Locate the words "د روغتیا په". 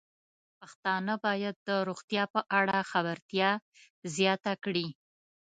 1.67-2.41